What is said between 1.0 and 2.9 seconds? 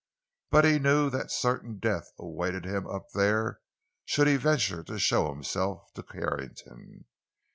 that certain death awaited him